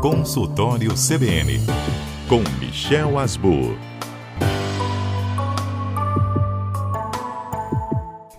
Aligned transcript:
Consultório 0.00 0.94
CBN, 0.94 1.60
com 2.28 2.40
Michel 2.60 3.18
Asbur. 3.18 3.87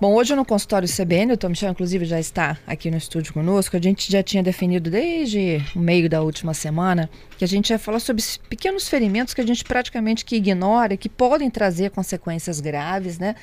Bom, 0.02 0.14
hoje 0.14 0.34
no 0.34 0.46
consultório 0.46 0.88
CBN, 0.88 1.34
o 1.34 1.38
Tom 1.38 1.50
Michel, 1.50 1.72
inclusive, 1.72 2.06
já 2.06 2.18
está 2.18 2.58
aqui 2.66 2.90
no 2.90 2.96
estúdio 2.96 3.34
conosco. 3.34 3.76
A 3.76 3.82
gente 3.82 4.10
já 4.10 4.24
tinha 4.24 4.42
definido 4.42 4.90
desde 4.90 5.62
o 5.76 5.80
meio 5.80 6.10
da 6.10 6.22
última 6.22 6.54
semana 6.54 7.10
que 7.38 7.44
a 7.44 7.48
gente 7.48 7.72
ia 7.72 7.78
falar 7.78 8.00
sobre 8.00 8.24
pequenos 8.48 8.88
ferimentos 8.88 9.34
que 9.34 9.42
a 9.42 9.46
gente 9.46 9.62
praticamente 9.62 10.24
que 10.24 10.38
ignora, 10.38 10.96
que 10.96 11.10
podem 11.10 11.50
trazer 11.50 11.92
consequências 11.92 12.62
graves, 12.62 13.20
né? 13.20 13.36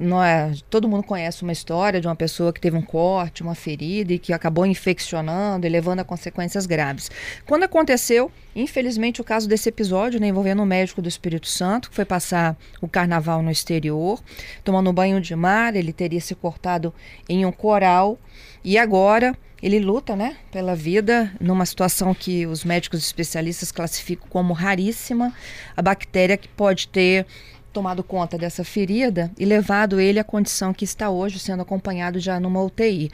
É, 0.00 0.52
todo 0.68 0.88
mundo 0.88 1.04
conhece 1.04 1.44
uma 1.44 1.52
história 1.52 2.00
de 2.00 2.08
uma 2.08 2.16
pessoa 2.16 2.52
que 2.52 2.60
teve 2.60 2.76
um 2.76 2.82
corte, 2.82 3.44
uma 3.44 3.54
ferida 3.54 4.12
e 4.12 4.18
que 4.18 4.32
acabou 4.32 4.66
infeccionando 4.66 5.64
e 5.64 5.70
levando 5.70 6.00
a 6.00 6.04
consequências 6.04 6.66
graves. 6.66 7.08
Quando 7.46 7.62
aconteceu, 7.62 8.32
infelizmente, 8.54 9.20
o 9.20 9.24
caso 9.24 9.48
desse 9.48 9.68
episódio, 9.68 10.18
né, 10.18 10.26
envolvendo 10.26 10.60
um 10.60 10.66
médico 10.66 11.00
do 11.00 11.08
Espírito 11.08 11.46
Santo, 11.46 11.88
que 11.88 11.94
foi 11.94 12.04
passar 12.04 12.56
o 12.80 12.88
carnaval 12.88 13.42
no 13.42 13.50
exterior, 13.50 14.20
tomando 14.64 14.90
um 14.90 14.92
banho 14.92 15.20
de 15.20 15.36
mar, 15.36 15.76
ele 15.76 15.92
teria 16.00 16.20
se 16.20 16.34
cortado 16.34 16.94
em 17.28 17.44
um 17.44 17.52
coral 17.52 18.18
e 18.64 18.78
agora 18.78 19.36
ele 19.62 19.78
luta, 19.78 20.16
né, 20.16 20.38
pela 20.50 20.74
vida 20.74 21.30
numa 21.38 21.66
situação 21.66 22.14
que 22.14 22.46
os 22.46 22.64
médicos 22.64 23.00
especialistas 23.00 23.70
classificam 23.70 24.26
como 24.30 24.54
raríssima, 24.54 25.34
a 25.76 25.82
bactéria 25.82 26.38
que 26.38 26.48
pode 26.48 26.88
ter 26.88 27.26
tomado 27.70 28.02
conta 28.02 28.38
dessa 28.38 28.64
ferida 28.64 29.30
e 29.38 29.44
levado 29.44 30.00
ele 30.00 30.18
à 30.18 30.24
condição 30.24 30.72
que 30.72 30.86
está 30.86 31.10
hoje, 31.10 31.38
sendo 31.38 31.60
acompanhado 31.60 32.18
já 32.18 32.40
numa 32.40 32.62
UTI. 32.62 33.10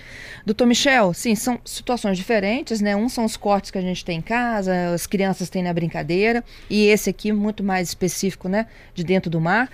Doutor 0.47 0.69
Michel, 0.69 1.13
sim, 1.13 1.35
são 1.35 1.59
situações 1.65 2.17
diferentes, 2.17 2.81
né? 2.81 2.95
Um 2.95 3.09
são 3.09 3.25
os 3.25 3.37
cortes 3.37 3.73
que 3.73 3.79
a 3.79 3.83
gente 3.83 4.05
tem 4.05 4.19
em 4.19 4.23
casa, 4.23 4.95
as 4.95 5.09
crianças 5.09 5.51
têm 5.51 5.65
na 5.65 5.75
brincadeira, 5.75 6.45
e 6.71 6.87
esse 6.87 7.11
aqui 7.11 7.33
muito 7.33 7.65
mais 7.65 7.89
específico, 7.89 8.49
né, 8.49 8.67
de 8.95 9.03
dentro 9.03 9.29
do 9.29 9.41
mar, 9.41 9.69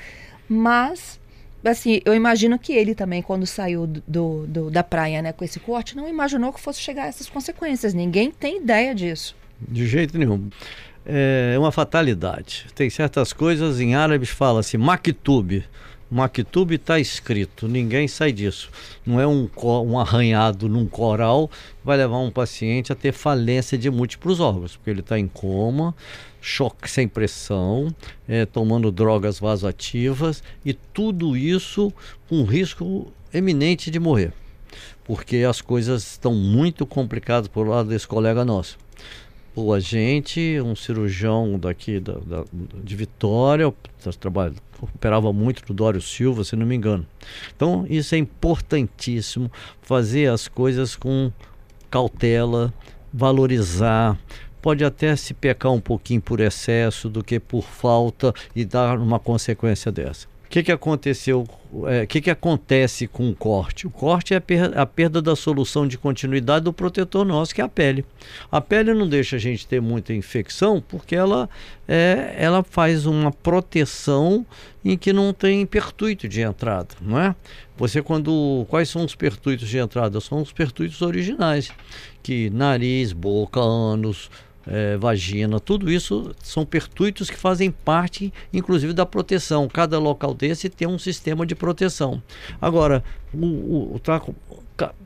mas 0.48 1.20
assim, 1.64 2.00
eu 2.04 2.14
imagino 2.14 2.58
que 2.58 2.72
ele 2.72 2.94
também, 2.94 3.22
quando 3.22 3.46
saiu 3.46 3.86
do, 3.86 4.46
do, 4.46 4.70
da 4.70 4.82
praia, 4.82 5.22
né, 5.22 5.32
com 5.32 5.44
esse 5.44 5.60
corte, 5.60 5.96
não 5.96 6.08
imaginou 6.08 6.52
que 6.52 6.60
fosse 6.60 6.80
chegar 6.80 7.04
a 7.04 7.06
essas 7.06 7.28
consequências. 7.28 7.94
Ninguém 7.94 8.30
tem 8.30 8.58
ideia 8.58 8.94
disso. 8.94 9.36
De 9.60 9.86
jeito 9.86 10.18
nenhum. 10.18 10.48
É 11.04 11.56
uma 11.58 11.72
fatalidade. 11.72 12.66
Tem 12.74 12.88
certas 12.88 13.32
coisas, 13.32 13.80
em 13.80 13.94
árabe 13.94 14.26
fala-se 14.26 14.78
maktub. 14.78 15.64
Maktub 16.12 16.74
está 16.74 17.00
escrito, 17.00 17.66
ninguém 17.66 18.06
sai 18.06 18.32
disso. 18.32 18.70
Não 19.06 19.18
é 19.18 19.26
um, 19.26 19.48
um 19.86 19.98
arranhado 19.98 20.68
num 20.68 20.86
coral 20.86 21.50
vai 21.82 21.96
levar 21.96 22.18
um 22.18 22.30
paciente 22.30 22.92
a 22.92 22.94
ter 22.94 23.12
falência 23.12 23.78
de 23.78 23.90
múltiplos 23.90 24.38
órgãos, 24.38 24.76
porque 24.76 24.90
ele 24.90 25.00
está 25.00 25.18
em 25.18 25.26
coma, 25.26 25.94
choque 26.38 26.90
sem 26.90 27.08
pressão, 27.08 27.94
é, 28.28 28.44
tomando 28.44 28.92
drogas 28.92 29.38
vasoativas 29.38 30.42
e 30.62 30.74
tudo 30.74 31.34
isso 31.34 31.90
com 32.28 32.44
risco 32.44 33.10
eminente 33.32 33.90
de 33.90 33.98
morrer, 33.98 34.34
porque 35.04 35.38
as 35.38 35.62
coisas 35.62 36.02
estão 36.12 36.34
muito 36.34 36.84
complicadas 36.84 37.48
por 37.48 37.66
lado 37.66 37.88
desse 37.88 38.06
colega 38.06 38.44
nosso 38.44 38.76
o 39.54 39.72
agente, 39.72 40.58
um 40.60 40.74
cirurgião 40.74 41.58
daqui 41.58 42.00
da, 42.00 42.14
da, 42.14 42.44
de 42.82 42.96
Vitória, 42.96 43.72
trabalha, 44.18 44.54
operava 44.80 45.32
muito 45.32 45.62
no 45.68 45.74
Dório 45.74 46.00
Silva, 46.00 46.44
se 46.44 46.56
não 46.56 46.66
me 46.66 46.74
engano. 46.74 47.06
Então, 47.54 47.86
isso 47.88 48.14
é 48.14 48.18
importantíssimo, 48.18 49.50
fazer 49.82 50.30
as 50.30 50.48
coisas 50.48 50.96
com 50.96 51.30
cautela, 51.90 52.72
valorizar. 53.12 54.18
Pode 54.62 54.84
até 54.84 55.14
se 55.16 55.34
pecar 55.34 55.72
um 55.72 55.80
pouquinho 55.80 56.20
por 56.20 56.40
excesso 56.40 57.08
do 57.08 57.22
que 57.22 57.38
por 57.38 57.64
falta 57.64 58.32
e 58.54 58.64
dar 58.64 58.98
uma 58.98 59.18
consequência 59.18 59.92
dessa 59.92 60.31
que, 60.52 60.62
que 60.62 60.70
aconteceu? 60.70 61.48
O 61.72 61.88
é, 61.88 62.04
que, 62.04 62.20
que 62.20 62.30
acontece 62.30 63.06
com 63.06 63.30
o 63.30 63.34
corte? 63.34 63.86
O 63.86 63.90
corte 63.90 64.34
é 64.34 64.36
a, 64.36 64.40
per 64.40 64.78
a, 64.78 64.84
perda 64.84 65.22
da 65.22 65.34
solução 65.34 65.88
de 65.88 65.96
continuidade 65.96 66.66
do 66.66 66.74
protetor 66.74 67.24
nosso, 67.24 67.54
que 67.54 67.62
é 67.62 67.64
a 67.64 67.68
pele. 67.68 68.04
A 68.50 68.60
pele 68.60 68.92
não 68.92 69.08
deixa 69.08 69.36
a 69.36 69.38
gente 69.38 69.66
ter 69.66 69.80
muita 69.80 70.12
infecção 70.12 70.78
porque 70.86 71.16
ela, 71.16 71.48
é, 71.88 72.34
ela 72.36 72.62
faz 72.62 73.06
uma 73.06 73.32
proteção 73.32 74.44
em 74.84 74.98
que 74.98 75.10
não 75.10 75.32
tem 75.32 75.64
pertuito 75.64 76.28
de 76.28 76.42
entrada, 76.42 76.94
não 77.00 77.18
é? 77.18 77.34
Você 77.78 78.02
quando 78.02 78.66
quais 78.68 78.90
são 78.90 79.06
os 79.06 79.14
pertuitos 79.14 79.66
de 79.66 79.78
entrada? 79.78 80.20
São 80.20 80.42
os 80.42 80.52
pertuitos 80.52 81.00
originais, 81.00 81.72
que 82.22 82.50
nariz, 82.50 83.14
boca, 83.14 83.58
ânus, 83.58 84.28
é, 84.66 84.96
vagina, 84.96 85.58
tudo 85.58 85.90
isso 85.90 86.34
são 86.42 86.64
pertuitos 86.64 87.28
que 87.28 87.36
fazem 87.36 87.70
parte, 87.70 88.32
inclusive, 88.52 88.92
da 88.92 89.06
proteção. 89.06 89.68
Cada 89.68 89.98
local 89.98 90.34
desse 90.34 90.68
tem 90.68 90.88
um 90.88 90.98
sistema 90.98 91.44
de 91.44 91.54
proteção. 91.54 92.22
Agora, 92.60 93.02
o, 93.32 93.44
o, 93.44 93.94
o 93.96 93.98
tá 93.98 94.20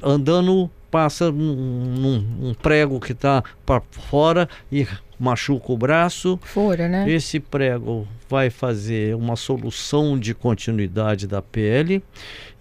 andando, 0.03 0.71
passa 0.91 1.31
um, 1.31 2.25
um 2.41 2.55
prego 2.55 3.00
que 3.00 3.12
está 3.12 3.43
para 3.65 3.83
fora 3.91 4.49
e 4.71 4.87
machuca 5.19 5.72
o 5.72 5.77
braço. 5.77 6.38
Fora, 6.43 6.88
né? 6.88 7.10
Esse 7.10 7.41
prego 7.41 8.06
vai 8.28 8.50
fazer 8.50 9.15
uma 9.15 9.37
solução 9.37 10.19
de 10.19 10.34
continuidade 10.34 11.27
da 11.27 11.41
pele 11.41 12.03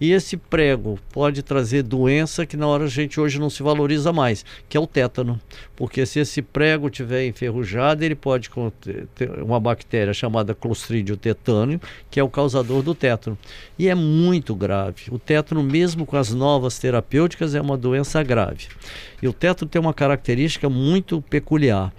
e 0.00 0.12
esse 0.12 0.36
prego 0.36 0.98
pode 1.10 1.42
trazer 1.42 1.82
doença 1.82 2.44
que 2.44 2.56
na 2.56 2.66
hora 2.66 2.84
a 2.84 2.88
gente 2.88 3.18
hoje 3.18 3.40
não 3.40 3.48
se 3.48 3.62
valoriza 3.62 4.12
mais, 4.12 4.44
que 4.68 4.76
é 4.76 4.80
o 4.80 4.86
tétano. 4.86 5.40
Porque 5.74 6.04
se 6.04 6.20
esse 6.20 6.42
prego 6.42 6.90
tiver 6.90 7.26
enferrujado, 7.26 8.04
ele 8.04 8.14
pode 8.14 8.50
ter 9.14 9.30
uma 9.42 9.58
bactéria 9.58 10.12
chamada 10.12 10.54
Clostridium 10.54 11.16
tetânio, 11.16 11.80
que 12.10 12.20
é 12.20 12.22
o 12.22 12.28
causador 12.28 12.82
do 12.82 12.94
tétano. 12.94 13.38
E 13.78 13.88
é 13.88 13.94
muito 13.94 14.54
grave. 14.54 15.04
O 15.10 15.18
tétano, 15.18 15.62
mesmo 15.62 16.04
com 16.04 16.16
as 16.16 16.32
novas 16.32 16.78
terapêuticas, 16.78 17.54
é 17.54 17.60
uma 17.60 17.76
doença 17.76 18.22
grave. 18.22 18.68
E 19.22 19.26
o 19.26 19.32
tétano 19.32 19.70
tem 19.70 19.80
uma 19.80 19.94
característica 19.94 20.68
muito 20.68 21.22
peculiar. 21.22 21.92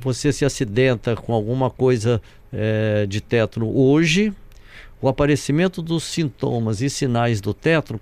Você 0.00 0.32
se 0.32 0.44
acidenta 0.44 1.16
com 1.16 1.32
alguma 1.32 1.70
coisa 1.70 2.20
é, 2.52 3.06
de 3.06 3.20
tétano 3.20 3.76
hoje, 3.76 4.32
o 5.04 5.08
aparecimento 5.08 5.82
dos 5.82 6.02
sintomas 6.02 6.80
e 6.80 6.88
sinais 6.88 7.38
do 7.38 7.52
tétano 7.52 8.00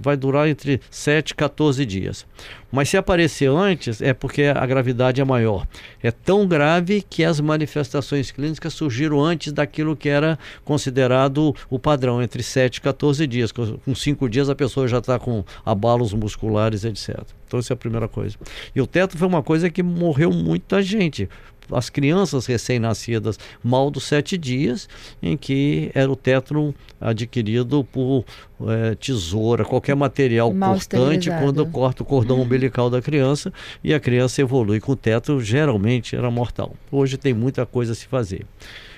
vai 0.00 0.16
durar 0.16 0.48
entre 0.48 0.80
7 0.88 1.30
e 1.30 1.34
14 1.34 1.84
dias. 1.84 2.24
Mas 2.70 2.88
se 2.88 2.96
aparecer 2.96 3.50
antes, 3.50 4.00
é 4.00 4.14
porque 4.14 4.44
a 4.44 4.64
gravidade 4.64 5.20
é 5.20 5.24
maior. 5.24 5.66
É 6.00 6.12
tão 6.12 6.46
grave 6.46 7.02
que 7.02 7.24
as 7.24 7.40
manifestações 7.40 8.30
clínicas 8.30 8.74
surgiram 8.74 9.24
antes 9.24 9.52
daquilo 9.52 9.96
que 9.96 10.08
era 10.08 10.38
considerado 10.64 11.52
o 11.68 11.80
padrão, 11.80 12.22
entre 12.22 12.44
7 12.44 12.76
e 12.76 12.80
14 12.80 13.26
dias. 13.26 13.50
Com 13.50 13.92
5 13.92 14.28
dias 14.28 14.48
a 14.48 14.54
pessoa 14.54 14.86
já 14.86 14.98
está 14.98 15.18
com 15.18 15.44
abalos 15.64 16.12
musculares, 16.12 16.84
etc. 16.84 17.24
Então, 17.48 17.58
essa 17.58 17.72
é 17.72 17.74
a 17.74 17.76
primeira 17.76 18.06
coisa. 18.06 18.36
E 18.72 18.80
o 18.80 18.86
tétano 18.86 19.18
foi 19.18 19.26
uma 19.26 19.42
coisa 19.42 19.68
que 19.68 19.82
morreu 19.82 20.30
muita 20.30 20.80
gente 20.80 21.28
as 21.72 21.90
crianças 21.90 22.46
recém-nascidas 22.46 23.38
mal 23.62 23.90
dos 23.90 24.04
sete 24.04 24.36
dias, 24.36 24.88
em 25.22 25.36
que 25.36 25.90
era 25.94 26.10
o 26.10 26.16
tétano 26.16 26.74
adquirido 27.00 27.84
por 27.84 28.24
é, 28.68 28.94
tesoura, 28.94 29.64
qualquer 29.64 29.96
material 29.96 30.52
mal 30.52 30.74
cortante, 30.74 31.30
quando 31.30 31.66
corta 31.66 32.02
o 32.02 32.06
cordão 32.06 32.40
umbilical 32.40 32.88
da 32.88 33.02
criança 33.02 33.52
e 33.82 33.92
a 33.92 34.00
criança 34.00 34.40
evolui 34.40 34.80
com 34.80 34.92
o 34.92 34.96
tétano, 34.96 35.40
geralmente 35.40 36.16
era 36.16 36.30
mortal. 36.30 36.74
Hoje 36.90 37.16
tem 37.16 37.34
muita 37.34 37.66
coisa 37.66 37.92
a 37.92 37.94
se 37.94 38.06
fazer. 38.06 38.46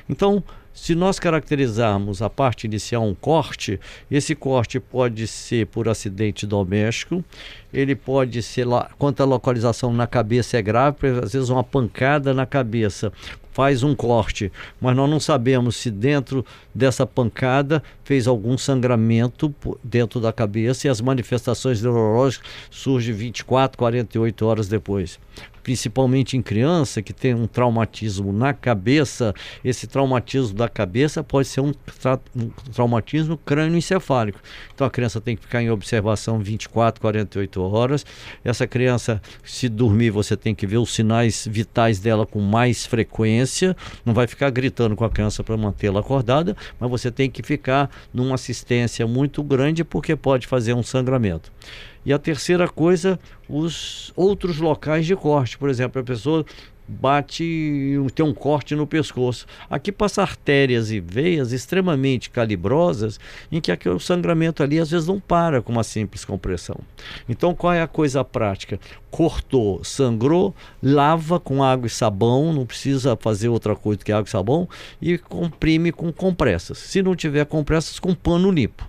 Então, 0.08 0.42
se 0.72 0.94
nós 0.94 1.18
caracterizarmos 1.18 2.22
a 2.22 2.30
parte 2.30 2.66
inicial 2.68 3.04
um 3.04 3.14
corte, 3.14 3.80
esse 4.08 4.34
corte 4.34 4.78
pode 4.78 5.26
ser 5.26 5.66
por 5.66 5.88
acidente 5.88 6.46
doméstico, 6.46 7.24
ele 7.72 7.94
pode 7.94 8.42
ser 8.42 8.64
lá, 8.64 8.90
quanto 8.98 9.22
à 9.22 9.24
localização 9.24 9.92
na 9.92 10.06
cabeça 10.06 10.56
é 10.56 10.62
grave, 10.62 10.96
às 11.22 11.32
vezes 11.32 11.48
uma 11.48 11.64
pancada 11.64 12.32
na 12.32 12.46
cabeça 12.46 13.12
faz 13.52 13.82
um 13.82 13.92
corte, 13.92 14.52
mas 14.80 14.94
nós 14.94 15.10
não 15.10 15.18
sabemos 15.18 15.74
se 15.74 15.90
dentro 15.90 16.46
dessa 16.72 17.04
pancada 17.04 17.82
fez 18.04 18.28
algum 18.28 18.56
sangramento 18.56 19.52
dentro 19.82 20.20
da 20.20 20.32
cabeça 20.32 20.86
e 20.86 20.90
as 20.90 21.00
manifestações 21.00 21.82
neurológicas 21.82 22.48
surgem 22.70 23.12
24, 23.12 23.76
48 23.76 24.46
horas 24.46 24.68
depois 24.68 25.18
principalmente 25.68 26.34
em 26.34 26.40
criança 26.40 27.02
que 27.02 27.12
tem 27.12 27.34
um 27.34 27.46
traumatismo 27.46 28.32
na 28.32 28.54
cabeça, 28.54 29.34
esse 29.62 29.86
traumatismo 29.86 30.56
da 30.56 30.66
cabeça 30.66 31.22
pode 31.22 31.46
ser 31.46 31.60
um, 31.60 31.74
tra 32.00 32.18
um 32.34 32.48
traumatismo 32.72 33.36
crânioencefálico. 33.36 34.40
Então 34.74 34.86
a 34.86 34.90
criança 34.90 35.20
tem 35.20 35.36
que 35.36 35.42
ficar 35.42 35.62
em 35.62 35.70
observação 35.70 36.38
24, 36.38 36.98
48 37.02 37.57
horas. 37.60 38.04
Essa 38.44 38.66
criança, 38.66 39.20
se 39.44 39.68
dormir, 39.68 40.10
você 40.10 40.36
tem 40.36 40.54
que 40.54 40.66
ver 40.66 40.78
os 40.78 40.94
sinais 40.94 41.46
vitais 41.50 41.98
dela 41.98 42.26
com 42.26 42.40
mais 42.40 42.86
frequência. 42.86 43.76
Não 44.04 44.14
vai 44.14 44.26
ficar 44.26 44.50
gritando 44.50 44.96
com 44.96 45.04
a 45.04 45.10
criança 45.10 45.42
para 45.44 45.56
mantê-la 45.56 46.00
acordada, 46.00 46.56
mas 46.78 46.90
você 46.90 47.10
tem 47.10 47.30
que 47.30 47.42
ficar 47.42 47.90
numa 48.12 48.34
assistência 48.34 49.06
muito 49.06 49.42
grande 49.42 49.84
porque 49.84 50.14
pode 50.16 50.46
fazer 50.46 50.74
um 50.74 50.82
sangramento. 50.82 51.52
E 52.04 52.12
a 52.12 52.18
terceira 52.18 52.68
coisa, 52.68 53.18
os 53.48 54.12
outros 54.16 54.58
locais 54.58 55.04
de 55.04 55.14
corte. 55.14 55.58
Por 55.58 55.68
exemplo, 55.68 56.00
a 56.00 56.04
pessoa 56.04 56.44
bate, 56.88 57.96
tem 58.14 58.24
um 58.24 58.32
corte 58.32 58.74
no 58.74 58.86
pescoço. 58.86 59.46
Aqui 59.68 59.92
passa 59.92 60.22
artérias 60.22 60.90
e 60.90 60.98
veias 60.98 61.52
extremamente 61.52 62.30
calibrosas, 62.30 63.20
em 63.52 63.60
que 63.60 63.70
o 63.88 63.98
sangramento 64.00 64.62
ali 64.62 64.78
às 64.78 64.90
vezes 64.90 65.06
não 65.06 65.20
para 65.20 65.60
com 65.60 65.72
uma 65.72 65.84
simples 65.84 66.24
compressão. 66.24 66.80
Então, 67.28 67.54
qual 67.54 67.72
é 67.72 67.82
a 67.82 67.86
coisa 67.86 68.24
prática? 68.24 68.80
Cortou, 69.10 69.84
sangrou, 69.84 70.54
lava 70.82 71.38
com 71.38 71.62
água 71.62 71.86
e 71.86 71.90
sabão, 71.90 72.52
não 72.52 72.64
precisa 72.64 73.16
fazer 73.16 73.48
outra 73.48 73.76
coisa 73.76 74.02
que 74.02 74.12
água 74.12 74.26
e 74.26 74.30
sabão, 74.30 74.68
e 75.00 75.18
comprime 75.18 75.92
com 75.92 76.12
compressas. 76.12 76.78
Se 76.78 77.02
não 77.02 77.14
tiver 77.14 77.44
compressas, 77.44 77.98
com 77.98 78.14
pano 78.14 78.50
limpo. 78.50 78.86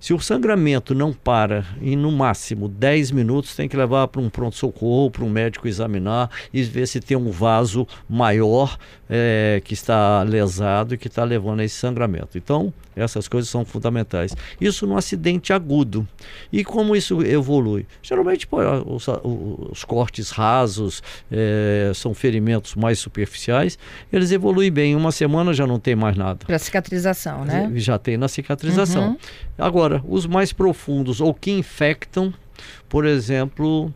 Se 0.00 0.14
o 0.14 0.20
sangramento 0.20 0.94
não 0.94 1.12
para 1.12 1.64
em 1.82 1.96
no 1.96 2.12
máximo 2.12 2.68
10 2.68 3.10
minutos, 3.10 3.56
tem 3.56 3.68
que 3.68 3.76
levar 3.76 4.06
para 4.08 4.20
um 4.20 4.30
pronto-socorro, 4.30 5.10
para 5.10 5.24
um 5.24 5.28
médico 5.28 5.66
examinar 5.66 6.30
e 6.52 6.62
ver 6.62 6.86
se 6.86 7.00
tem 7.00 7.16
um 7.16 7.30
vaso 7.30 7.86
maior 8.08 8.78
é, 9.10 9.60
que 9.64 9.74
está 9.74 10.22
lesado 10.22 10.94
e 10.94 10.98
que 10.98 11.08
está 11.08 11.24
levando 11.24 11.60
a 11.60 11.64
esse 11.64 11.74
sangramento. 11.74 12.38
Então, 12.38 12.72
essas 12.98 13.28
coisas 13.28 13.48
são 13.50 13.64
fundamentais. 13.64 14.34
Isso 14.60 14.86
no 14.86 14.96
acidente 14.96 15.52
agudo. 15.52 16.06
E 16.52 16.64
como 16.64 16.94
isso 16.96 17.22
evolui? 17.22 17.86
Geralmente, 18.02 18.46
pô, 18.46 18.58
os, 18.86 19.06
os, 19.70 19.84
cortes 19.84 20.30
rasos 20.30 21.02
é, 21.30 21.92
são 21.94 22.14
ferimentos 22.14 22.74
mais 22.74 22.98
superficiais, 22.98 23.78
eles 24.12 24.32
evoluem 24.32 24.70
bem. 24.70 24.92
Em 24.92 24.96
uma 24.96 25.12
semana 25.12 25.52
já 25.52 25.66
não 25.66 25.78
tem 25.78 25.94
mais 25.94 26.16
nada. 26.16 26.46
Para 26.46 26.58
cicatrização, 26.58 27.44
né? 27.44 27.70
Já 27.74 27.98
tem 27.98 28.16
na 28.16 28.28
cicatrização. 28.28 29.10
Uhum. 29.10 29.18
Agora, 29.58 30.02
os 30.08 30.26
mais 30.26 30.52
profundos 30.52 31.20
ou 31.20 31.34
que 31.34 31.50
infectam, 31.50 32.32
por 32.88 33.04
exemplo, 33.04 33.92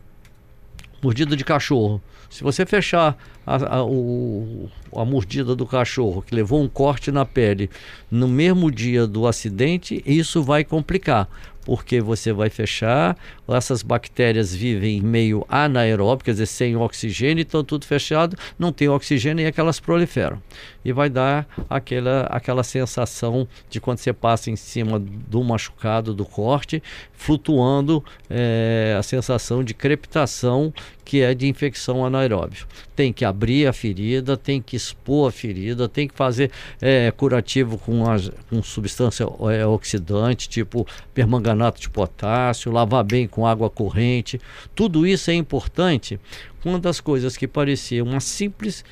mordida 1.01 1.35
de 1.35 1.43
cachorro. 1.43 2.01
Se 2.33 2.43
você 2.43 2.65
fechar 2.65 3.15
a, 3.45 3.77
a, 3.77 3.85
o, 3.85 4.67
a 4.95 5.05
mordida 5.05 5.55
do 5.55 5.67
cachorro, 5.67 6.23
que 6.23 6.33
levou 6.33 6.63
um 6.63 6.67
corte 6.67 7.11
na 7.11 7.23
pele, 7.23 7.69
no 8.09 8.27
mesmo 8.27 8.71
dia 8.71 9.05
do 9.05 9.27
acidente, 9.27 10.01
isso 10.03 10.41
vai 10.41 10.63
complicar 10.63 11.29
porque 11.65 12.01
você 12.01 12.33
vai 12.33 12.49
fechar, 12.49 13.17
essas 13.47 13.81
bactérias 13.81 14.53
vivem 14.53 14.97
em 14.97 15.01
meio 15.01 15.45
anaeróbico, 15.47 16.25
quer 16.25 16.31
dizer, 16.31 16.45
sem 16.45 16.75
oxigênio, 16.75 17.41
então 17.41 17.63
tudo 17.63 17.85
fechado, 17.85 18.37
não 18.57 18.71
tem 18.71 18.89
oxigênio 18.89 19.43
e 19.43 19.47
aquelas 19.47 19.79
proliferam. 19.79 20.41
E 20.83 20.91
vai 20.91 21.09
dar 21.09 21.47
aquela, 21.69 22.23
aquela 22.23 22.63
sensação 22.63 23.47
de 23.69 23.79
quando 23.79 23.99
você 23.99 24.11
passa 24.11 24.51
em 24.51 24.55
cima 24.55 24.99
do 24.99 25.43
machucado, 25.43 26.13
do 26.13 26.25
corte, 26.25 26.83
flutuando 27.13 28.03
é, 28.29 28.95
a 28.97 29.03
sensação 29.03 29.63
de 29.63 29.73
crepitação 29.73 30.73
que 31.03 31.21
é 31.21 31.33
de 31.33 31.47
infecção 31.47 32.05
anaeróbica. 32.05 32.65
Tem 32.95 33.11
que 33.11 33.25
abrir 33.25 33.67
a 33.67 33.73
ferida, 33.73 34.37
tem 34.37 34.61
que 34.61 34.75
expor 34.75 35.29
a 35.29 35.31
ferida, 35.31 35.89
tem 35.89 36.07
que 36.07 36.15
fazer 36.15 36.51
é, 36.81 37.11
curativo 37.11 37.77
com, 37.77 38.09
a, 38.09 38.15
com 38.49 38.61
substância 38.63 39.25
é, 39.51 39.65
oxidante, 39.65 40.47
tipo 40.47 40.87
permanganato 41.13 41.81
de 41.81 41.89
potássio, 41.89 42.71
lavar 42.71 43.03
bem 43.03 43.27
com 43.27 43.45
água 43.45 43.69
corrente. 43.69 44.39
Tudo 44.75 45.05
isso 45.05 45.29
é 45.31 45.33
importante. 45.33 46.19
Uma 46.63 46.79
das 46.79 46.99
coisas 46.99 47.35
que 47.35 47.47
parecia 47.47 48.03
uma 48.03 48.19
simples 48.19 48.85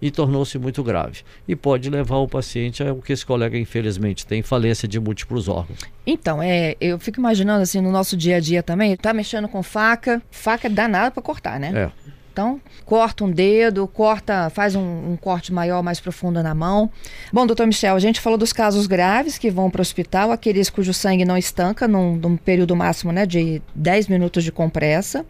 e 0.00 0.10
tornou-se 0.10 0.58
muito 0.58 0.82
grave. 0.82 1.22
E 1.46 1.56
pode 1.56 1.90
levar 1.90 2.16
o 2.16 2.28
paciente 2.28 2.82
ao 2.82 2.96
que 2.96 3.12
esse 3.12 3.24
colega, 3.24 3.58
infelizmente, 3.58 4.26
tem 4.26 4.42
falência 4.42 4.86
de 4.86 4.98
múltiplos 5.00 5.48
órgãos. 5.48 5.78
Então, 6.06 6.42
é, 6.42 6.76
eu 6.80 6.98
fico 6.98 7.18
imaginando 7.18 7.62
assim, 7.62 7.80
no 7.80 7.90
nosso 7.90 8.16
dia 8.16 8.36
a 8.36 8.40
dia 8.40 8.62
também, 8.62 8.96
tá 8.96 9.12
mexendo 9.12 9.48
com 9.48 9.62
faca, 9.62 10.22
faca 10.30 10.68
é 10.68 10.70
danada 10.70 11.10
para 11.10 11.22
cortar, 11.22 11.58
né? 11.58 11.72
É. 11.74 12.08
Então, 12.38 12.60
corta 12.84 13.24
um 13.24 13.30
dedo, 13.32 13.88
corta, 13.88 14.48
faz 14.50 14.76
um, 14.76 14.80
um, 14.80 15.16
corte 15.16 15.52
maior, 15.52 15.82
mais 15.82 15.98
profundo 15.98 16.40
na 16.40 16.54
mão. 16.54 16.88
Bom, 17.32 17.44
doutor 17.44 17.66
Michel, 17.66 17.96
a 17.96 17.98
gente 17.98 18.20
falou 18.20 18.38
dos 18.38 18.52
casos 18.52 18.86
graves 18.86 19.36
que 19.36 19.50
vão 19.50 19.68
para 19.68 19.80
o 19.80 19.82
hospital, 19.82 20.30
aqueles 20.30 20.70
cujo 20.70 20.94
sangue 20.94 21.24
não 21.24 21.36
estanca 21.36 21.88
num, 21.88 22.14
num 22.14 22.36
período 22.36 22.76
máximo 22.76 23.10
né, 23.10 23.26
de 23.26 23.60
10 23.74 24.06
minutos 24.06 24.44
de 24.44 24.52
compressa. 24.52 25.26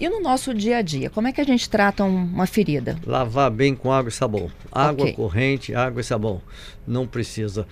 E 0.00 0.08
no 0.08 0.18
nosso 0.18 0.54
dia 0.54 0.78
a 0.78 0.82
dia, 0.82 1.10
como 1.10 1.28
é 1.28 1.32
que 1.32 1.42
a 1.42 1.44
gente 1.44 1.68
trata 1.68 2.02
uma 2.04 2.46
ferida? 2.46 2.96
Lavar 3.06 3.50
bem 3.50 3.74
com 3.74 3.92
água 3.92 4.08
e 4.08 4.12
sabão. 4.12 4.50
Água 4.72 5.02
okay. 5.02 5.12
corrente, 5.12 5.74
água 5.74 6.00
e 6.00 6.04
sabão. 6.04 6.40
Não 6.86 7.06
precisa. 7.06 7.66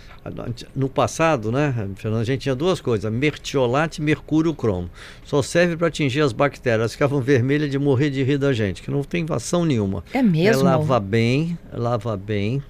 No 0.76 0.90
passado, 0.90 1.50
né, 1.50 1.75
Fernando, 1.96 2.20
a 2.20 2.25
gente 2.25 2.42
tinha 2.42 2.54
duas 2.54 2.82
coisas: 2.82 3.10
mertiolate 3.10 4.02
e 4.02 4.04
mercúrio 4.04 4.52
cromo. 4.52 4.90
Só 5.25 5.40
serve 5.40 5.75
para 5.75 5.86
atingir 5.86 6.20
as 6.20 6.34
bactérias. 6.34 6.80
Elas 6.80 6.92
ficavam 6.92 7.19
vermelhas 7.19 7.70
de 7.70 7.78
morrer 7.78 8.10
de 8.10 8.22
rir 8.22 8.36
da 8.36 8.52
gente, 8.52 8.82
que 8.82 8.90
não 8.90 9.02
tem 9.02 9.22
invasão 9.22 9.64
nenhuma. 9.64 10.04
É 10.12 10.20
mesmo? 10.20 10.69
É 10.69 10.70
lavar 10.70 11.00
bem, 11.00 11.58
lava 11.72 12.14
bem, 12.14 12.62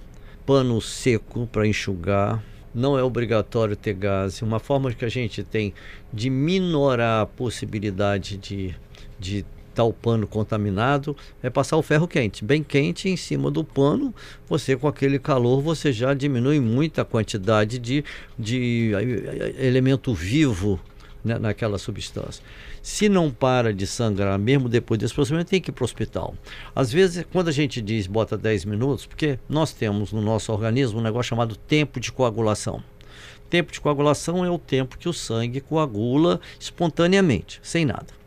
pano 0.47 0.81
seco 0.81 1.49
para 1.49 1.67
enxugar 1.67 2.41
não 2.75 2.99
é 2.99 3.03
obrigatório 3.03 3.75
ter 3.75 3.95
gás. 3.95 4.41
Uma 4.41 4.61
forma 4.61 4.93
que 4.93 5.05
a 5.05 5.09
gente 5.09 5.43
tem 5.43 5.75
de 6.13 6.31
minorar 6.31 7.23
a 7.23 7.27
possibilidade 7.27 8.37
de 8.37 8.77
de 9.19 9.45
tal 9.79 9.93
pano 9.93 10.27
contaminado 10.27 11.17
é 11.41 11.49
passar 11.49 11.77
o 11.77 11.83
ferro 11.83 12.09
quente, 12.09 12.45
bem 12.45 12.65
quente 12.65 13.09
em 13.09 13.17
cima 13.17 13.49
do 13.49 13.63
pano. 13.63 14.13
Você 14.49 14.77
com 14.77 14.89
aquele 14.89 15.21
calor 15.21 15.63
você 15.63 15.93
já 15.93 16.15
diminui 16.15 16.59
muito 16.59 17.01
a 17.01 17.05
quantidade 17.05 17.79
de, 17.79 18.05
de 18.37 18.91
eh, 18.93 19.67
elemento 19.67 20.13
vivo 20.13 20.81
né, 21.25 21.39
naquela 21.39 21.79
substância. 21.79 22.43
Se 22.83 23.09
não 23.09 23.31
para 23.31 23.73
de 23.73 23.87
sangrar, 23.87 24.37
mesmo 24.37 24.69
depois 24.69 24.99
desse 24.99 25.15
procedimento, 25.15 25.51
tem 25.51 25.61
que 25.61 25.71
ir 25.71 25.73
para 25.73 25.83
o 25.83 25.85
hospital. 25.85 26.35
Às 26.75 26.93
vezes, 26.93 27.25
quando 27.31 27.47
a 27.47 27.53
gente 27.53 27.81
diz 27.81 28.09
bota 28.09 28.37
10 28.37 28.65
minutos, 28.65 29.07
porque 29.07 29.39
nós 29.49 29.73
temos 29.73 30.13
no 30.13 30.21
nosso 30.21 30.53
organismo 30.53 30.99
um 30.99 31.03
negócio 31.03 31.31
chamado 31.31 31.55
tempo 31.55 32.01
de 32.01 32.11
coagulação. 32.11 32.83
Tempo 33.49 33.71
de 33.71 33.81
coagulação 33.81 34.45
é 34.45 34.51
o 34.51 34.59
tempo 34.59 34.99
que 34.99 35.09
o 35.09 35.13
sangue 35.13 35.61
coagula 35.61 36.41
espontaneamente, 36.59 37.61
sem 37.63 37.85
nada. 37.85 38.18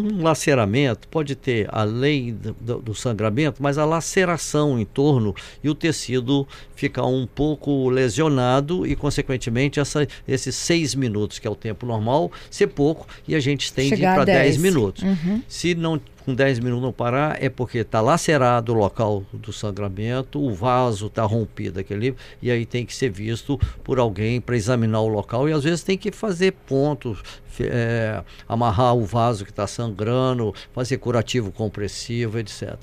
Num 0.00 0.22
laceramento, 0.22 1.08
pode 1.08 1.34
ter 1.34 1.68
além 1.70 2.34
do, 2.60 2.80
do, 2.80 2.94
sangramento, 2.94 3.62
mas 3.62 3.78
a 3.78 3.84
laceração 3.84 4.78
em 4.78 4.84
torno 4.84 5.34
e 5.62 5.68
o 5.68 5.74
tecido 5.74 6.46
ficar 6.74 7.06
um 7.06 7.26
pouco 7.26 7.88
lesionado 7.88 8.86
e, 8.86 8.96
consequentemente, 8.96 9.80
essa, 9.80 10.06
esses 10.26 10.54
seis 10.54 10.94
minutos, 10.94 11.38
que 11.38 11.46
é 11.46 11.50
o 11.50 11.54
tempo 11.54 11.86
normal, 11.86 12.30
ser 12.50 12.68
pouco 12.68 13.06
e 13.26 13.34
a 13.34 13.40
gente 13.40 13.64
estende 13.64 14.00
para 14.00 14.24
10 14.24 14.56
minutos. 14.58 15.02
Uhum. 15.02 15.42
Se 15.48 15.74
não 15.74 16.00
com 16.24 16.34
10 16.34 16.58
minutos 16.60 16.82
não 16.82 16.92
parar, 16.92 17.42
é 17.42 17.48
porque 17.48 17.78
está 17.78 18.00
lacerado 18.00 18.72
o 18.72 18.74
local 18.74 19.24
do 19.32 19.52
sangramento, 19.52 20.40
o 20.40 20.52
vaso 20.52 21.06
está 21.06 21.22
rompido 21.22 21.80
aquele 21.80 22.14
e 22.40 22.50
aí 22.50 22.64
tem 22.64 22.86
que 22.86 22.94
ser 22.94 23.10
visto 23.10 23.58
por 23.82 23.98
alguém 23.98 24.40
para 24.40 24.56
examinar 24.56 25.00
o 25.00 25.08
local 25.08 25.48
e 25.48 25.52
às 25.52 25.64
vezes 25.64 25.82
tem 25.82 25.98
que 25.98 26.10
fazer 26.10 26.52
pontos, 26.66 27.22
é, 27.60 28.22
amarrar 28.48 28.94
o 28.94 29.04
vaso 29.04 29.44
que 29.44 29.50
está 29.50 29.66
sangrando, 29.66 30.54
fazer 30.72 30.98
curativo 30.98 31.52
compressivo, 31.52 32.38
etc. 32.38 32.76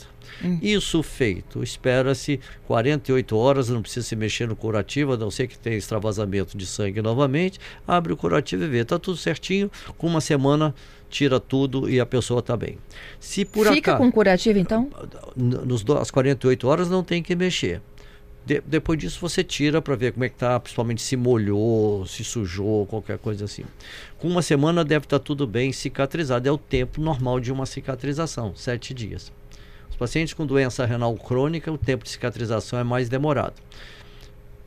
Hum. 0.44 0.60
Isso 0.62 1.02
feito, 1.04 1.64
espera-se 1.64 2.40
48 2.68 3.36
horas, 3.36 3.70
não 3.70 3.82
precisa 3.82 4.06
se 4.06 4.16
mexer 4.16 4.48
no 4.48 4.56
curativo, 4.56 5.14
a 5.14 5.18
não 5.18 5.30
ser 5.30 5.48
que 5.48 5.58
tenha 5.58 5.78
extravasamento 5.78 6.58
de 6.58 6.66
sangue 6.66 7.02
novamente, 7.02 7.60
abre 7.88 8.14
o 8.14 8.18
curativo 8.18 8.64
e 8.64 8.68
vê, 8.68 8.80
está 8.80 8.98
tudo 8.98 9.18
certinho, 9.18 9.70
com 9.98 10.08
uma 10.08 10.22
semana 10.22 10.74
tira 11.12 11.40
tudo 11.40 11.90
e 11.90 12.00
a 12.00 12.06
pessoa 12.06 12.40
está 12.40 12.58
bem. 12.58 12.78
Se 13.20 13.46
por 13.46 13.68
Fica 13.68 13.92
acaso, 13.92 14.04
com 14.04 14.12
curativo 14.12 14.58
então? 14.58 14.90
Nos 15.36 15.86
as 16.00 16.10
48 16.10 16.68
horas 16.68 16.90
não 16.90 17.04
tem 17.04 17.22
que 17.22 17.36
mexer. 17.36 17.82
De, 18.44 18.60
depois 18.66 18.98
disso 18.98 19.20
você 19.22 19.44
tira 19.44 19.82
para 19.82 19.96
ver 19.96 20.14
como 20.14 20.24
é 20.24 20.30
que 20.30 20.36
tá, 20.36 20.60
principalmente 20.60 21.02
se 21.02 21.16
molhou, 21.16 22.06
se 22.08 22.24
sujou, 22.24 22.88
qualquer 22.88 23.20
coisa 23.20 23.46
assim. 23.46 23.64
Com 24.18 24.28
uma 24.28 24.42
semana 24.42 24.84
deve 24.84 25.06
estar 25.06 25.20
tá 25.20 25.24
tudo 25.24 25.46
bem 25.46 25.72
cicatrizado. 25.72 26.48
É 26.48 26.52
o 26.52 26.58
tempo 26.58 27.00
normal 27.00 27.40
de 27.40 27.52
uma 27.52 27.66
cicatrização, 27.66 28.56
sete 28.56 28.94
dias. 28.94 29.32
Os 29.90 29.96
pacientes 29.96 30.34
com 30.34 30.46
doença 30.46 30.86
renal 30.86 31.16
crônica, 31.16 31.72
o 31.72 31.78
tempo 31.78 32.04
de 32.04 32.10
cicatrização 32.10 32.80
é 32.80 32.84
mais 32.84 33.10
demorado. 33.10 33.54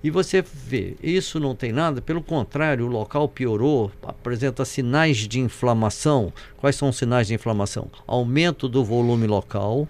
E 0.04 0.11
você 0.11 0.42
vê, 0.42 0.96
isso 1.02 1.40
não 1.40 1.54
tem 1.54 1.73
nada, 1.73 2.02
pelo 2.02 2.23
contrário, 2.23 2.84
o 2.84 2.88
local 2.90 3.26
piorou, 3.26 3.90
apresenta 4.02 4.62
sinais 4.62 5.16
de 5.16 5.40
inflamação. 5.40 6.30
Quais 6.58 6.76
são 6.76 6.90
os 6.90 6.99
sinais 6.99 7.26
de 7.26 7.32
inflamação? 7.32 7.88
Aumento 8.06 8.68
do 8.68 8.84
volume 8.84 9.26
local, 9.26 9.88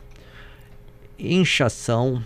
inchação, 1.19 2.25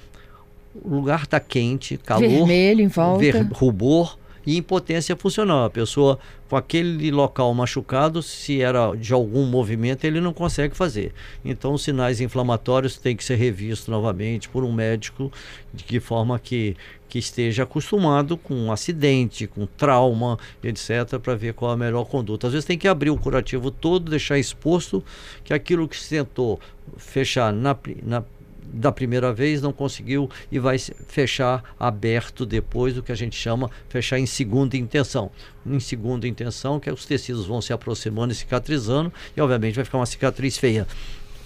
o 0.75 0.97
lugar 0.97 1.23
está 1.23 1.41
quente, 1.41 1.97
calor, 1.97 2.29
vermelho 2.29 2.83
em 2.83 2.89
volta, 2.89 3.21
ver, 3.21 3.49
rubor 3.55 4.19
e 4.49 4.57
impotência 4.57 5.15
funcional. 5.15 5.67
A 5.67 5.71
pessoa 5.71 6.19
com 6.49 6.57
aquele 6.57 7.11
local 7.11 7.53
machucado, 7.53 8.23
se 8.23 8.63
era 8.63 8.95
de 8.97 9.13
algum 9.13 9.45
movimento, 9.45 10.07
ele 10.07 10.23
não 10.23 10.33
consegue 10.33 10.75
fazer. 10.75 11.13
Então, 11.45 11.75
os 11.75 11.83
sinais 11.83 12.19
inflamatórios 12.19 12.97
têm 12.97 13.15
que 13.15 13.23
ser 13.23 13.35
revistos 13.35 13.89
novamente 13.89 14.49
por 14.49 14.65
um 14.65 14.73
médico, 14.73 15.31
de 15.75 15.85
que 15.85 16.01
forma 16.01 16.39
que, 16.39 16.75
que 17.11 17.19
esteja 17.19 17.65
acostumado 17.65 18.39
com 18.39 18.55
um 18.55 18.73
acidente, 18.73 19.47
com 19.47 19.67
trauma, 19.67 20.39
etc., 20.65 21.19
para 21.23 21.35
ver 21.35 21.53
qual 21.53 21.73
a 21.73 21.77
melhor 21.77 22.07
conduta. 22.07 22.47
Às 22.47 22.55
vezes 22.55 22.65
tem 22.67 22.79
que 22.79 22.89
abrir 22.89 23.11
o 23.11 23.19
curativo 23.19 23.71
todo, 23.71 24.11
deixar 24.11 24.39
exposto 24.39 25.05
que 25.45 25.53
aquilo 25.53 25.87
que 25.87 25.99
se 25.99 26.09
tentou 26.09 26.59
fechar 26.97 27.53
na, 27.53 27.77
na 28.03 28.25
da 28.73 28.93
primeira 28.93 29.33
vez, 29.33 29.63
não 29.63 29.73
conseguiu 29.73 30.31
e 30.51 30.59
vai 30.59 30.79
fechar 30.79 31.63
aberto 31.79 32.45
depois, 32.45 32.97
o 32.97 33.03
que 33.03 33.13
a 33.13 33.15
gente 33.15 33.37
chama 33.37 33.71
fechar 33.89 34.19
em 34.19 34.27
segunda 34.27 34.77
intenção. 34.77 35.31
Em 35.67 35.81
segunda 35.81 36.27
intenção, 36.27 36.79
que 36.81 36.89
é 36.89 36.93
os 36.93 37.05
tecidos 37.05 37.47
vão 37.47 37.61
se 37.61 37.73
aproximando 37.73 38.33
e 38.33 38.37
cicatrizando, 38.37 39.13
e 39.37 39.41
obviamente 39.41 39.75
vai 39.75 39.85
ficar 39.85 39.99
uma 39.99 40.07
cicatriz 40.07 40.57
feia. 40.57 40.87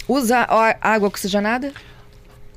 Usa 0.08 0.46
água 0.80 1.08
oxigenada? 1.08 1.72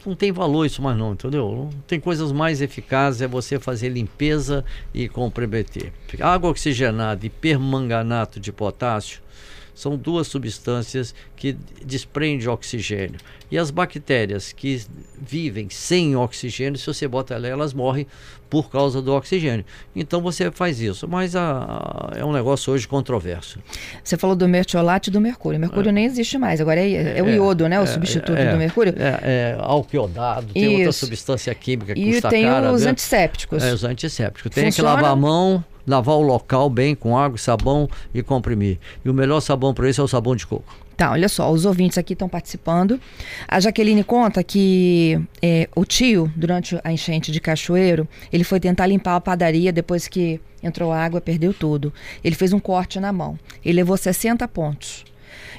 não 0.05 0.15
tem 0.15 0.31
valor 0.31 0.65
isso 0.65 0.81
mais 0.81 0.95
não, 0.95 1.13
entendeu? 1.13 1.69
Tem 1.87 1.99
coisas 1.99 2.31
mais 2.31 2.61
eficazes, 2.61 3.21
é 3.21 3.27
você 3.27 3.59
fazer 3.59 3.89
limpeza 3.89 4.63
e 4.93 5.09
comprometer. 5.09 5.91
Água 6.21 6.51
oxigenada 6.51 7.25
e 7.25 7.29
permanganato 7.29 8.39
de 8.39 8.51
potássio 8.51 9.25
são 9.75 9.97
duas 9.97 10.27
substâncias 10.27 11.13
que 11.35 11.55
desprendem 11.85 12.47
oxigênio. 12.47 13.19
E 13.51 13.57
as 13.57 13.69
bactérias 13.69 14.51
que 14.51 14.81
vivem 15.21 15.69
sem 15.69 16.15
oxigênio, 16.15 16.79
se 16.79 16.87
você 16.87 17.07
bota 17.07 17.35
ela, 17.35 17.47
elas 17.47 17.73
morrem 17.73 18.07
por 18.49 18.69
causa 18.69 19.01
do 19.01 19.13
oxigênio. 19.13 19.65
Então 19.95 20.21
você 20.21 20.49
faz 20.49 20.79
isso. 20.79 21.07
Mas 21.07 21.35
a, 21.35 22.11
a, 22.13 22.17
é 22.17 22.23
um 22.23 22.31
negócio 22.31 22.71
hoje 22.71 22.87
controverso. 22.87 23.59
Você 24.03 24.17
falou 24.17 24.35
do 24.35 24.47
mertiolate 24.47 25.09
e 25.09 25.13
do 25.13 25.19
mercúrio. 25.19 25.57
O 25.57 25.61
mercúrio 25.61 25.89
é. 25.89 25.91
nem 25.91 26.05
existe 26.05 26.37
mais. 26.37 26.61
Agora 26.61 26.79
é, 26.79 27.19
é 27.19 27.23
o 27.23 27.27
é, 27.27 27.35
iodo, 27.35 27.67
né? 27.67 27.79
O 27.79 27.83
é, 27.83 27.85
substituto 27.85 28.37
é, 28.37 28.51
do 28.51 28.57
mercúrio. 28.57 28.93
É, 28.97 29.55
é 29.55 29.57
alquiodado, 29.59 30.53
tem 30.53 30.63
isso. 30.63 30.75
outra 30.77 30.91
substância 30.93 31.53
química 31.53 31.93
que 31.93 32.01
e 32.01 32.13
custa 32.13 32.29
tem 32.29 32.45
cara. 32.45 32.71
os 32.71 32.85
antissépticos. 32.85 33.63
É, 33.63 33.73
os 33.73 33.83
antissépticos. 33.83 34.51
Tem 34.53 34.65
Funciona? 34.65 34.89
que 34.89 34.95
lavar 34.95 35.11
a 35.11 35.15
mão 35.15 35.63
lavar 35.85 36.15
o 36.15 36.21
local 36.21 36.69
bem 36.69 36.95
com 36.95 37.17
água, 37.17 37.37
sabão 37.37 37.89
e 38.13 38.23
comprimir. 38.23 38.79
E 39.03 39.09
o 39.09 39.13
melhor 39.13 39.39
sabão 39.39 39.73
para 39.73 39.89
isso 39.89 40.01
é 40.01 40.03
o 40.03 40.07
sabão 40.07 40.35
de 40.35 40.45
coco. 40.45 40.85
Tá, 40.97 41.11
olha 41.11 41.27
só, 41.27 41.51
os 41.51 41.65
ouvintes 41.65 41.97
aqui 41.97 42.13
estão 42.13 42.29
participando. 42.29 42.99
A 43.47 43.59
Jaqueline 43.59 44.03
conta 44.03 44.41
que 44.43 45.19
é, 45.41 45.67
o 45.75 45.83
tio, 45.83 46.31
durante 46.35 46.79
a 46.83 46.91
enchente 46.91 47.31
de 47.33 47.41
Cachoeiro, 47.41 48.07
ele 48.31 48.45
foi 48.45 48.61
tentar 48.61 48.87
limpar 48.87 49.17
a 49.17 49.21
padaria 49.21 49.73
depois 49.73 50.07
que 50.07 50.39
entrou 50.63 50.93
água, 50.93 51.19
perdeu 51.19 51.53
tudo. 51.53 51.93
Ele 52.23 52.33
fez 52.33 52.53
um 52.53 52.59
corte 52.59 52.99
na 52.99 53.11
mão. 53.11 53.37
Ele 53.63 53.75
levou 53.77 53.97
60 53.97 54.47
pontos. 54.47 55.03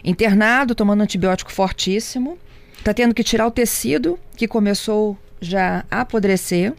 Internado, 0.02 0.75
tomando 0.75 1.02
antibiótico 1.02 1.52
fortíssimo. 1.52 2.38
Tá 2.83 2.95
tendo 2.95 3.14
que 3.14 3.23
tirar 3.23 3.47
o 3.47 3.50
tecido 3.50 4.18
que 4.37 4.49
começou 4.49 5.18
já 5.40 5.85
a 5.90 6.00
apodrecer. 6.00 6.73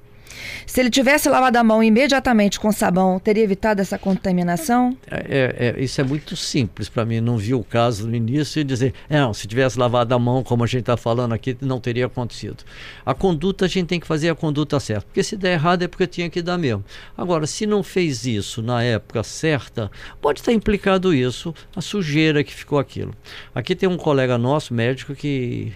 Se 0.65 0.79
ele 0.79 0.89
tivesse 0.89 1.29
lavado 1.29 1.57
a 1.57 1.63
mão 1.63 1.83
imediatamente 1.83 2.59
com 2.59 2.71
sabão, 2.71 3.19
teria 3.19 3.43
evitado 3.43 3.81
essa 3.81 3.97
contaminação? 3.97 4.97
É, 5.09 5.53
é, 5.57 5.75
é 5.79 5.83
isso 5.83 5.99
é 6.01 6.03
muito 6.03 6.35
simples 6.35 6.89
para 6.89 7.05
mim. 7.05 7.19
Não 7.19 7.37
vi 7.37 7.53
o 7.53 7.63
caso 7.63 8.07
no 8.07 8.15
início 8.15 8.59
e 8.59 8.63
dizer, 8.63 8.93
não, 9.09 9.33
se 9.33 9.47
tivesse 9.47 9.77
lavado 9.77 10.13
a 10.13 10.19
mão, 10.19 10.43
como 10.43 10.63
a 10.63 10.67
gente 10.67 10.81
está 10.81 10.97
falando 10.97 11.33
aqui, 11.33 11.57
não 11.61 11.79
teria 11.79 12.05
acontecido. 12.05 12.63
A 13.05 13.13
conduta, 13.13 13.65
a 13.65 13.67
gente 13.67 13.87
tem 13.87 13.99
que 13.99 14.07
fazer 14.07 14.29
a 14.29 14.35
conduta 14.35 14.79
certa. 14.79 15.05
Porque 15.05 15.23
se 15.23 15.35
der 15.35 15.53
errado 15.53 15.83
é 15.83 15.87
porque 15.87 16.07
tinha 16.07 16.29
que 16.29 16.41
dar 16.41 16.57
mesmo. 16.57 16.83
Agora, 17.17 17.47
se 17.47 17.65
não 17.65 17.83
fez 17.83 18.25
isso 18.25 18.61
na 18.61 18.83
época 18.83 19.23
certa, 19.23 19.91
pode 20.21 20.39
estar 20.39 20.53
implicado 20.53 21.13
isso, 21.13 21.53
a 21.75 21.81
sujeira 21.81 22.43
que 22.43 22.53
ficou 22.53 22.79
aquilo. 22.79 23.13
Aqui 23.53 23.75
tem 23.75 23.87
um 23.87 23.97
colega 23.97 24.37
nosso, 24.37 24.73
médico, 24.73 25.15
que 25.15 25.73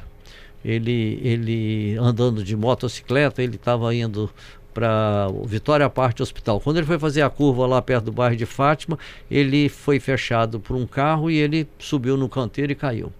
ele, 0.63 1.19
ele 1.23 1.97
andando 1.97 2.43
de 2.43 2.55
motocicleta, 2.55 3.41
ele 3.41 3.55
estava 3.55 3.93
indo 3.93 4.29
para 4.73 5.27
Vitória 5.45 5.89
Parte 5.89 6.23
Hospital. 6.23 6.59
Quando 6.59 6.77
ele 6.77 6.85
foi 6.85 6.97
fazer 6.97 7.21
a 7.21 7.29
curva 7.29 7.65
lá 7.65 7.81
perto 7.81 8.05
do 8.05 8.11
bairro 8.11 8.35
de 8.35 8.45
Fátima, 8.45 8.97
ele 9.29 9.69
foi 9.69 9.99
fechado 9.99 10.59
por 10.59 10.75
um 10.75 10.87
carro 10.87 11.29
e 11.29 11.37
ele 11.37 11.67
subiu 11.77 12.15
no 12.15 12.29
canteiro 12.29 12.71
e 12.71 12.75
caiu. 12.75 13.11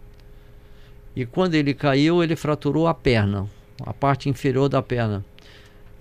E 1.16 1.26
quando 1.26 1.56
ele 1.56 1.74
caiu, 1.74 2.24
ele 2.24 2.36
fraturou 2.36 2.88
a 2.88 2.94
perna, 2.94 3.46
a 3.86 3.94
parte 3.94 4.30
inferior 4.30 4.70
da 4.70 4.82
perna. 4.82 5.26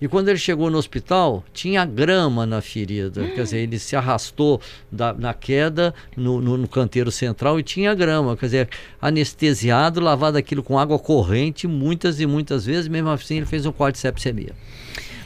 E 0.01 0.07
quando 0.07 0.29
ele 0.29 0.39
chegou 0.39 0.71
no 0.71 0.79
hospital, 0.79 1.43
tinha 1.53 1.85
grama 1.85 2.43
na 2.43 2.59
ferida. 2.59 3.23
Quer 3.27 3.43
dizer, 3.43 3.59
ele 3.59 3.77
se 3.77 3.95
arrastou 3.95 4.59
da, 4.91 5.13
na 5.13 5.31
queda 5.31 5.93
no, 6.17 6.41
no, 6.41 6.57
no, 6.57 6.67
canteiro 6.67 7.11
central 7.11 7.59
e 7.59 7.63
tinha 7.63 7.93
grama. 7.93 8.35
Quer 8.35 8.45
dizer, 8.47 8.69
anestesiado, 8.99 9.99
lavado 9.99 10.39
aquilo 10.39 10.63
com 10.63 10.79
água 10.79 10.97
corrente 10.97 11.67
muitas 11.67 12.19
e 12.19 12.25
muitas 12.25 12.65
vezes. 12.65 12.87
Mesmo 12.87 13.09
assim, 13.09 13.37
ele 13.37 13.45
fez 13.45 13.63
um 13.67 13.71
quadro 13.71 13.99
de. 13.99 14.55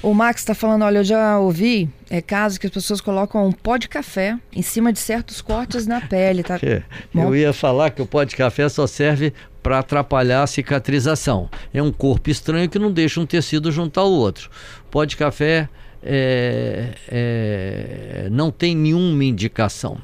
O 0.05 0.13
Max 0.13 0.41
está 0.41 0.53
falando, 0.53 0.83
olha, 0.83 1.00
eu 1.00 1.03
já 1.03 1.39
ouvi 1.39 1.89
é, 2.12 2.21
casos 2.21 2.59
que 2.59 2.67
as 2.67 2.71
pessoas 2.71 3.01
colocam 3.01 3.47
um 3.47 3.51
pó 3.51 3.75
de 3.75 3.89
café 3.89 4.38
em 4.55 4.62
cima 4.62 4.93
de 4.93 5.00
certos 5.00 5.41
cortes 5.41 5.88
na 5.88 6.00
pele, 6.00 6.43
tá? 6.43 6.59
É, 6.62 6.83
eu 7.12 7.35
ia 7.35 7.51
falar 7.51 7.89
que 7.89 8.03
o 8.03 8.05
pó 8.05 8.24
de 8.24 8.35
café 8.35 8.69
só 8.69 8.85
serve 8.85 9.33
para 9.63 9.79
atrapalhar 9.79 10.43
a 10.43 10.47
cicatrização. 10.47 11.50
É 11.74 11.81
um 11.81 11.91
corpo 11.91 12.29
estranho 12.29 12.69
que 12.69 12.77
não 12.77 12.91
deixa 12.91 13.19
um 13.19 13.25
tecido 13.25 13.71
juntar 13.71 14.01
ao 14.01 14.12
outro. 14.12 14.51
Pó 14.91 15.03
de 15.05 15.17
café 15.17 15.67
é, 16.05 16.89
é, 17.09 18.27
não 18.31 18.51
tem 18.51 18.75
nenhuma 18.75 19.24
indicação. 19.24 19.97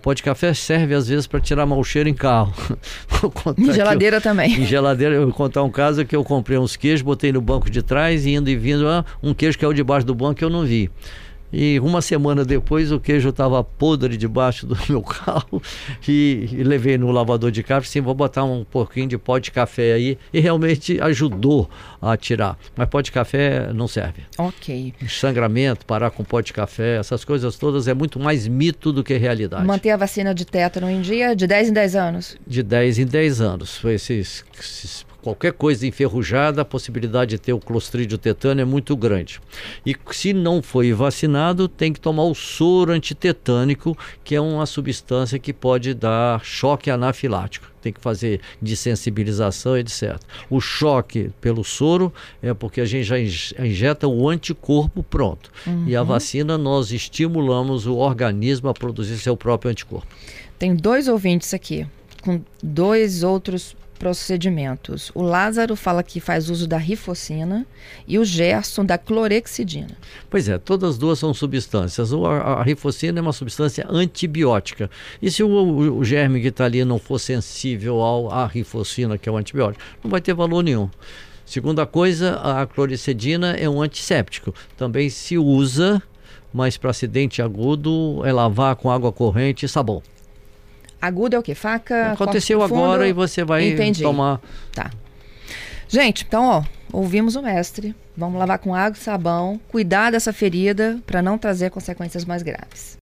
Pó 0.00 0.12
de 0.14 0.22
café 0.22 0.54
serve 0.54 0.94
às 0.94 1.08
vezes 1.08 1.26
para 1.26 1.40
tirar 1.40 1.66
mau 1.66 1.82
cheiro 1.82 2.08
em 2.08 2.14
carro. 2.14 2.54
em 3.58 3.72
geladeira 3.72 4.18
eu, 4.18 4.20
também. 4.20 4.52
Em 4.52 4.64
geladeira, 4.64 5.16
eu 5.16 5.24
vou 5.24 5.32
contar 5.32 5.62
um 5.64 5.70
caso 5.70 6.04
que 6.04 6.14
eu 6.14 6.22
comprei 6.22 6.58
uns 6.58 6.76
queijos, 6.76 7.02
botei 7.02 7.32
no 7.32 7.40
banco 7.40 7.68
de 7.68 7.82
trás, 7.82 8.24
e 8.24 8.34
indo 8.34 8.48
e 8.48 8.56
vindo, 8.56 8.86
um 9.22 9.34
queijo 9.34 9.58
que 9.58 9.64
é 9.64 9.68
o 9.68 9.72
debaixo 9.72 10.06
do 10.06 10.14
banco 10.14 10.36
que 10.36 10.44
eu 10.44 10.50
não 10.50 10.64
vi. 10.64 10.90
E 11.52 11.80
uma 11.80 12.02
semana 12.02 12.44
depois 12.44 12.92
o 12.92 13.00
queijo 13.00 13.30
estava 13.30 13.62
podre 13.64 14.16
debaixo 14.16 14.66
do 14.66 14.76
meu 14.88 15.02
carro 15.02 15.62
e, 16.06 16.48
e, 16.52 16.62
levei 16.62 16.98
no 16.98 17.10
lavador 17.10 17.50
de 17.50 17.62
carro 17.62 17.80
assim, 17.80 18.00
vou 18.00 18.14
botar 18.14 18.44
um 18.44 18.64
pouquinho 18.64 19.08
de 19.08 19.18
pó 19.18 19.38
de 19.38 19.50
café 19.50 19.94
aí 19.94 20.18
e 20.32 20.40
realmente 20.40 21.00
ajudou 21.00 21.68
a 22.00 22.16
tirar. 22.16 22.58
Mas 22.76 22.88
pó 22.88 23.00
de 23.00 23.10
café 23.10 23.72
não 23.72 23.88
serve. 23.88 24.22
Ok. 24.36 24.94
Sangramento, 25.08 25.86
parar 25.86 26.10
com 26.10 26.22
pó 26.22 26.40
de 26.40 26.52
café, 26.52 26.98
essas 26.98 27.24
coisas 27.24 27.56
todas 27.56 27.88
é 27.88 27.94
muito 27.94 28.20
mais 28.20 28.46
mito 28.46 28.92
do 28.92 29.02
que 29.02 29.16
realidade. 29.16 29.64
Manter 29.64 29.90
a 29.90 29.96
vacina 29.96 30.34
de 30.34 30.44
tétano 30.44 30.88
em 30.90 31.00
dia 31.00 31.34
de 31.34 31.46
10 31.46 31.70
em 31.70 31.72
10 31.72 31.96
anos? 31.96 32.36
De 32.46 32.62
10 32.62 32.98
em 32.98 33.06
10 33.06 33.40
anos. 33.40 33.80
Esses, 33.84 34.44
esses 34.58 35.07
qualquer 35.22 35.52
coisa 35.52 35.86
enferrujada, 35.86 36.62
a 36.62 36.64
possibilidade 36.64 37.32
de 37.32 37.38
ter 37.38 37.52
o 37.52 37.58
clostrídio 37.58 38.16
tetano 38.18 38.60
é 38.60 38.64
muito 38.64 38.96
grande. 38.96 39.40
E 39.84 39.94
se 40.10 40.32
não 40.32 40.62
foi 40.62 40.92
vacinado, 40.92 41.68
tem 41.68 41.92
que 41.92 42.00
tomar 42.00 42.24
o 42.24 42.34
soro 42.34 42.92
antitetânico, 42.92 43.96
que 44.24 44.34
é 44.34 44.40
uma 44.40 44.66
substância 44.66 45.38
que 45.38 45.52
pode 45.52 45.94
dar 45.94 46.44
choque 46.44 46.90
anafilático. 46.90 47.68
Tem 47.80 47.92
que 47.92 48.00
fazer 48.00 48.40
desensibilização, 48.60 49.76
etc. 49.78 50.18
O 50.50 50.60
choque 50.60 51.30
pelo 51.40 51.62
soro 51.62 52.12
é 52.42 52.52
porque 52.52 52.80
a 52.80 52.84
gente 52.84 53.04
já 53.04 53.18
injeta 53.18 54.08
o 54.08 54.28
anticorpo 54.28 55.02
pronto. 55.02 55.50
Uhum. 55.66 55.84
E 55.86 55.94
a 55.94 56.00
uhum. 56.00 56.06
vacina 56.08 56.58
nós 56.58 56.90
estimulamos 56.90 57.86
o 57.86 57.96
organismo 57.96 58.68
a 58.68 58.74
produzir 58.74 59.16
seu 59.18 59.36
próprio 59.36 59.70
anticorpo. 59.70 60.08
Tem 60.58 60.74
dois 60.74 61.06
ouvintes 61.06 61.54
aqui 61.54 61.86
com 62.22 62.40
dois 62.62 63.22
outros 63.22 63.76
procedimentos. 63.98 65.10
O 65.14 65.22
Lázaro 65.22 65.74
fala 65.74 66.02
que 66.02 66.20
faz 66.20 66.48
uso 66.48 66.66
da 66.66 66.78
rifocina 66.78 67.66
e 68.06 68.18
o 68.18 68.24
Gerson 68.24 68.84
da 68.84 68.96
clorexidina. 68.96 69.96
Pois 70.30 70.48
é, 70.48 70.56
todas 70.56 70.90
as 70.90 70.98
duas 70.98 71.18
são 71.18 71.34
substâncias. 71.34 72.12
A, 72.12 72.16
a 72.16 72.62
rifocina 72.62 73.18
é 73.18 73.22
uma 73.22 73.32
substância 73.32 73.86
antibiótica. 73.88 74.90
E 75.20 75.30
se 75.30 75.42
o, 75.42 75.48
o, 75.48 75.98
o 75.98 76.04
germe 76.04 76.40
que 76.40 76.48
está 76.48 76.64
ali 76.64 76.84
não 76.84 76.98
for 76.98 77.18
sensível 77.18 78.00
ao, 78.00 78.30
à 78.30 78.46
rifocina, 78.46 79.18
que 79.18 79.28
é 79.28 79.32
o 79.32 79.36
antibiótico, 79.36 79.84
não 80.02 80.10
vai 80.10 80.20
ter 80.20 80.34
valor 80.34 80.62
nenhum. 80.62 80.88
Segunda 81.44 81.86
coisa, 81.86 82.36
a 82.36 82.66
clorexidina 82.66 83.52
é 83.52 83.68
um 83.68 83.80
antisséptico. 83.80 84.54
Também 84.76 85.08
se 85.08 85.38
usa, 85.38 86.02
mas 86.52 86.76
para 86.76 86.90
acidente 86.90 87.40
agudo 87.40 88.20
é 88.24 88.32
lavar 88.32 88.76
com 88.76 88.90
água 88.90 89.10
corrente 89.10 89.64
e 89.64 89.68
sabão. 89.68 90.02
Agudo 91.00 91.36
é 91.36 91.38
o 91.38 91.42
quê? 91.42 91.54
Faca? 91.54 92.12
Aconteceu 92.12 92.62
agora 92.62 93.08
e 93.08 93.12
você 93.12 93.44
vai 93.44 93.68
Entendi. 93.68 94.02
tomar. 94.02 94.40
Tá. 94.72 94.90
Gente, 95.88 96.24
então, 96.26 96.44
ó, 96.44 96.64
ouvimos 96.92 97.34
o 97.36 97.42
mestre. 97.42 97.94
Vamos 98.16 98.38
lavar 98.38 98.58
com 98.58 98.74
água 98.74 98.96
e 98.98 99.00
sabão, 99.00 99.60
cuidar 99.68 100.10
dessa 100.10 100.32
ferida 100.32 100.98
para 101.06 101.22
não 101.22 101.38
trazer 101.38 101.70
consequências 101.70 102.24
mais 102.24 102.42
graves. 102.42 102.96